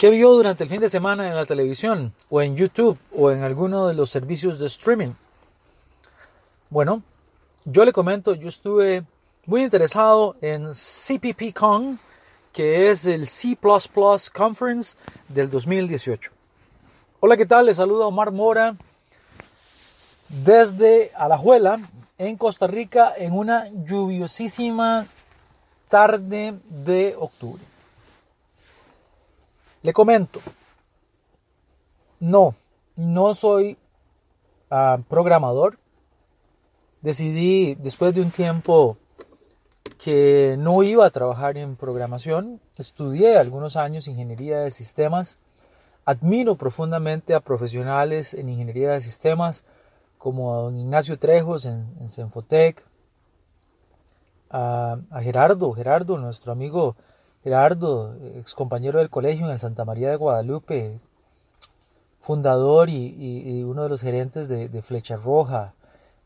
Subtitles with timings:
[0.00, 3.42] ¿Qué vio durante el fin de semana en la televisión o en YouTube o en
[3.42, 5.10] alguno de los servicios de streaming?
[6.70, 7.02] Bueno,
[7.66, 9.04] yo le comento, yo estuve
[9.44, 11.98] muy interesado en CPPCon,
[12.50, 13.58] que es el C⁇
[14.30, 14.96] Conference
[15.28, 16.30] del 2018.
[17.20, 17.66] Hola, ¿qué tal?
[17.66, 18.76] Les saluda Omar Mora
[20.30, 21.76] desde Alajuela,
[22.16, 25.06] en Costa Rica, en una lluviosísima
[25.90, 27.62] tarde de octubre.
[29.82, 30.40] Le comento,
[32.18, 32.54] no,
[32.96, 33.78] no soy
[34.70, 35.78] ah, programador.
[37.00, 38.98] Decidí después de un tiempo
[39.96, 42.60] que no iba a trabajar en programación.
[42.76, 45.38] Estudié algunos años ingeniería de sistemas.
[46.04, 49.64] Admiro profundamente a profesionales en ingeniería de sistemas
[50.18, 52.10] como a don Ignacio Trejos en, en
[54.50, 56.96] a Gerardo, Gerardo, nuestro amigo
[57.42, 61.00] Gerardo, ex compañero del colegio en Santa María de Guadalupe,
[62.20, 65.72] fundador y, uno de los gerentes de, Flecha Roja.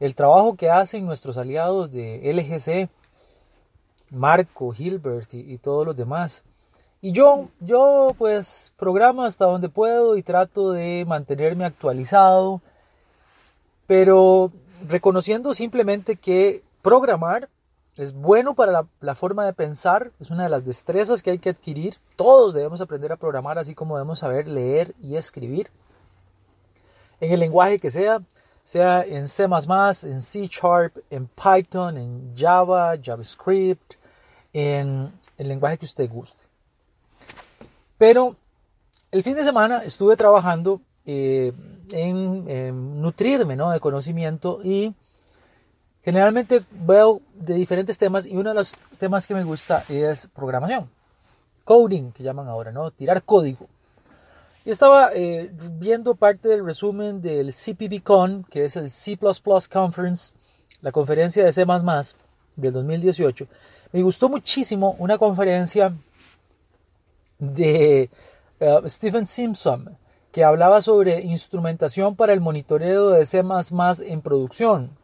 [0.00, 2.90] El trabajo que hacen nuestros aliados de LGC,
[4.10, 6.44] Marco, Hilbert y, todos los demás.
[7.02, 12.62] Y yo, yo pues programo hasta donde puedo y trato de mantenerme actualizado,
[13.86, 14.50] pero
[14.88, 17.48] reconociendo simplemente que programar
[17.96, 21.50] es bueno para la, forma de pensar, es una de las destrezas que hay que
[21.50, 21.96] adquirir.
[22.16, 25.70] Todos debemos aprender a programar, así como debemos saber leer y escribir.
[27.20, 28.22] En el lenguaje que sea,
[28.64, 33.94] sea en C, en C Sharp, en Python, en Java, JavaScript,
[34.52, 36.44] en el lenguaje que usted guste.
[37.98, 38.36] Pero
[39.10, 41.52] el fin de semana estuve trabajando eh,
[41.90, 43.70] en, en, nutrirme ¿no?
[43.70, 44.94] de conocimiento y
[46.04, 50.90] Generalmente veo de diferentes temas y uno de los temas que me gusta es programación.
[51.64, 52.90] Coding, que llaman ahora, ¿no?
[52.90, 53.68] Tirar código.
[54.64, 59.18] Y estaba eh, viendo parte del resumen del CPBCon, que es el C++
[59.70, 60.32] Conference,
[60.80, 61.64] la conferencia de C++
[62.56, 63.46] del 2018.
[63.92, 65.94] Me gustó muchísimo una conferencia
[67.38, 68.10] de
[68.60, 69.96] eh, Stephen Simpson,
[70.32, 73.42] que hablaba sobre instrumentación para el monitoreo de C++
[74.06, 75.01] en producción.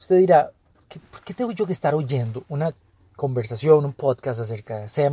[0.00, 0.52] Usted dirá,
[1.10, 2.72] ¿por qué tengo yo que estar oyendo una
[3.16, 5.10] conversación, un podcast acerca de C++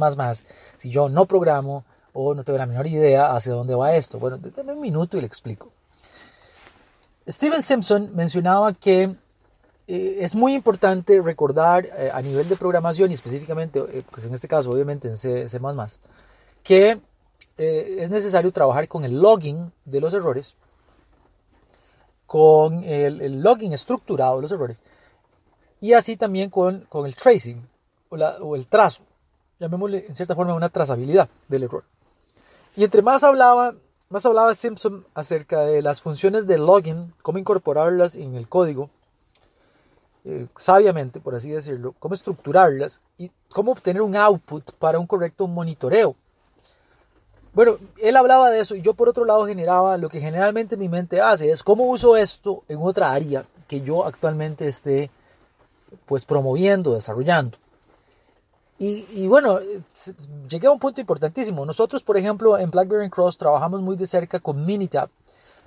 [0.78, 4.20] si yo no programo o no tengo la menor idea hacia dónde va esto?
[4.20, 5.72] Bueno, déme un minuto y le explico.
[7.28, 9.16] Steven Simpson mencionaba que
[9.88, 14.36] eh, es muy importante recordar eh, a nivel de programación y específicamente, eh, pues en
[14.36, 15.60] este caso obviamente en C, C++,
[16.62, 17.02] que
[17.58, 20.56] es necesario trabajar con el logging de los errores
[22.36, 24.84] con el, el logging estructurado de los errores
[25.80, 27.66] y así también con, con el tracing
[28.10, 29.04] o, el trazo,
[29.58, 31.86] llamémosle en cierta forma una trazabilidad del error.
[32.76, 33.76] Y entre más hablaba,
[34.10, 38.90] más hablaba Simpson acerca de las funciones de logging, cómo incorporarlas en el código,
[40.26, 45.48] eh, sabiamente, por así decirlo, cómo estructurarlas y cómo obtener un output para un correcto
[45.48, 46.18] monitoreo
[47.56, 50.90] bueno, él hablaba de eso y yo por otro lado generaba lo que generalmente mi
[50.90, 55.10] mente hace, es cómo uso esto en otra área que yo actualmente esté
[56.06, 57.58] pues promoviendo, desarrollando.
[58.78, 59.60] Y, bueno,
[60.50, 61.66] llegué a un punto importantísimo.
[61.66, 65.10] Nosotros, por ejemplo, en BlackBerry Cross trabajamos muy de cerca con Minitab,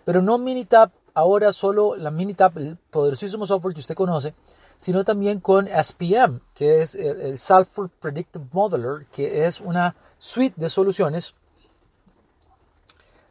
[0.04, 4.34] pero no Minitab ahora solo la Minitab, el poderosísimo software que usted conoce,
[4.76, 10.60] sino también con SPM, que es el, el Sulfur Predictive Modeler, que es una suite
[10.60, 11.34] de soluciones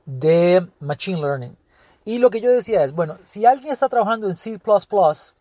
[0.07, 1.56] de Machine Learning.
[2.06, 4.57] Y lo que yo decía es, bueno, si alguien está trabajando en C⁇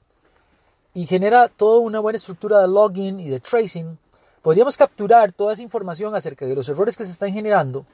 [0.92, 3.96] y genera toda una buena estructura de login y de tracing,
[4.42, 7.86] podríamos capturar toda esa información acerca de los errores que se están generando,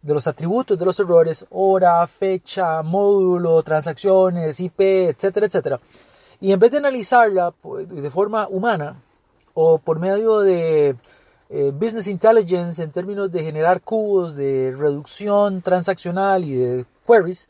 [0.00, 5.80] de los atributos de los errores, hora, fecha, módulo, transacciones, IP, etcétera, etcétera.
[6.40, 9.02] Y en vez de analizarla pues, de forma humana
[9.54, 10.94] o por medio de
[11.50, 17.48] eh, business intelligence en términos de generar cubos de reducción transaccional y de queries,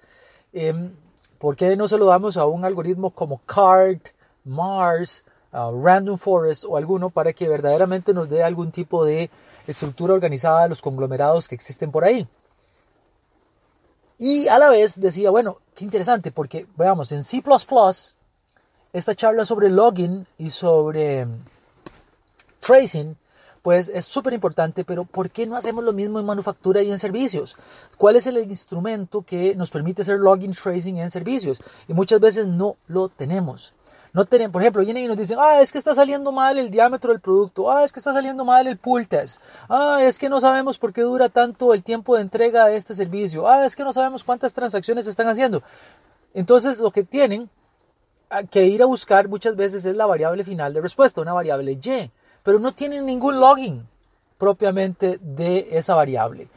[0.52, 0.90] eh,
[1.38, 4.08] ¿por qué no se lo damos a un algoritmo como CART,
[4.44, 9.30] Mars Random Forest o alguno para que verdaderamente nos dé algún tipo de
[9.66, 12.26] estructura organizada de los conglomerados que existen por ahí.
[14.18, 17.42] Y a la vez decía, bueno, qué interesante, porque veamos, en C⁇
[18.92, 21.26] esta charla sobre login y sobre
[22.60, 23.16] tracing,
[23.68, 26.98] pues es súper importante, pero ¿por qué no hacemos lo mismo en manufactura y en
[26.98, 27.54] servicios?
[27.98, 31.62] ¿Cuál es el instrumento que nos permite hacer login tracing en servicios?
[31.86, 33.74] Y muchas veces no lo tenemos.
[34.14, 36.70] No tenemos, por ejemplo, vienen y nos dicen, ah, es que está saliendo mal el
[36.70, 40.30] diámetro del producto, ah, es que está saliendo mal el pull test, ah, es que
[40.30, 43.76] no sabemos por qué dura tanto el tiempo de entrega de este servicio, ah, es
[43.76, 45.62] que no sabemos cuántas transacciones se están haciendo.
[46.32, 47.50] Entonces, lo que tienen
[48.50, 52.10] que ir a buscar muchas veces es la variable final de respuesta, una variable Y,
[52.48, 53.86] pero no tienen ningún login
[54.38, 56.48] propiamente de esa variable.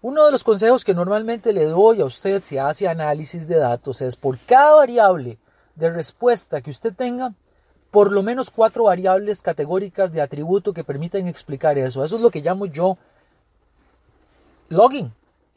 [0.00, 4.00] Uno de los consejos que normalmente le doy a usted si hace análisis de datos
[4.00, 5.38] es por cada variable
[5.74, 7.34] de respuesta que usted tenga,
[7.90, 12.04] por lo menos cuatro variables categóricas de atributo que permitan explicar eso.
[12.04, 12.96] Eso es lo que llamo yo
[14.68, 15.12] login.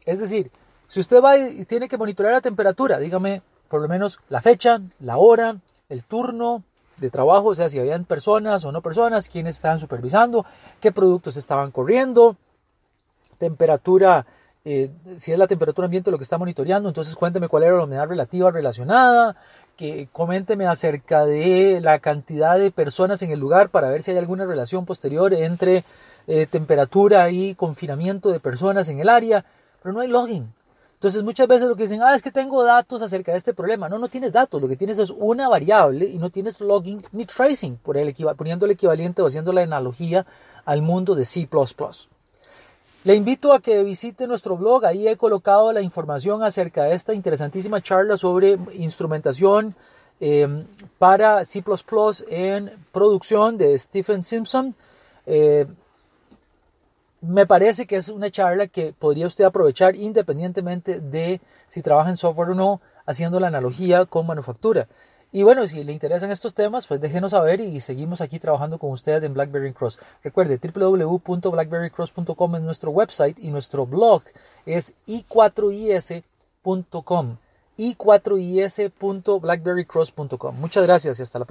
[0.07, 0.49] Es decir,
[0.87, 4.81] si usted va y tiene que monitorear la temperatura, dígame por lo menos la fecha,
[4.99, 5.57] la hora,
[5.87, 6.63] el turno
[6.97, 10.45] de trabajo, o sea, si habían personas o no personas, quiénes estaban supervisando,
[10.79, 12.37] qué productos estaban corriendo,
[13.37, 14.25] temperatura,
[14.65, 17.83] eh, si es la temperatura ambiente lo que está monitoreando, entonces cuénteme cuál era la
[17.83, 19.35] humedad relativa relacionada,
[19.75, 24.17] que coménteme acerca de la cantidad de personas en el lugar para ver si hay
[24.17, 25.83] alguna relación posterior entre
[26.27, 29.43] eh, temperatura y confinamiento de personas en el área,
[29.81, 30.53] pero no hay login.
[31.03, 33.89] Entonces muchas veces lo que dicen, ah, es que tengo datos acerca de este problema.
[33.89, 37.25] No, no tienes datos, lo que tienes es una variable y no tienes logging ni
[37.25, 40.25] tracing, por el poniendo el equivalente o haciendo la analogía
[40.63, 41.41] al mundo de C⁇
[43.03, 47.13] le invito a que visite nuestro blog, ahí he colocado la información acerca de esta
[47.13, 49.75] interesantísima charla sobre instrumentación
[50.21, 50.65] em,
[50.99, 51.61] para C⁇
[52.29, 54.73] en producción de Stephen Simpson.
[55.25, 55.65] Eh,
[57.23, 61.39] me parece que es una charla que podría usted aprovechar independientemente de
[61.69, 64.89] si trabaja en software o no, haciendo la analogía con manufactura.
[65.31, 68.91] Y bueno, si le interesan estos temas, pues déjenos saber y seguimos aquí trabajando con
[68.91, 69.97] ustedes en BlackBerry Cross.
[70.23, 74.21] Recuerde, www.blackberrycross.com es nuestro website y nuestro blog
[74.65, 77.37] es i4is.com
[77.77, 80.59] i4is.blackberrycross.com.
[80.59, 81.41] Muchas gracias y hasta la próxima.